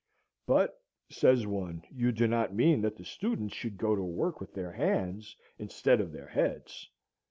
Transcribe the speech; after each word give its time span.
"But," 0.47 0.81
says 1.11 1.45
one, 1.45 1.83
"you 1.91 2.11
do 2.11 2.25
not 2.27 2.55
mean 2.55 2.81
that 2.81 2.95
the 2.97 3.05
students 3.05 3.53
should 3.55 3.77
go 3.77 3.95
to 3.95 4.01
work 4.01 4.41
with 4.41 4.55
their 4.55 4.71
hands 4.71 5.35
instead 5.59 6.01
of 6.01 6.11
their 6.11 6.29
heads?" 6.29 6.89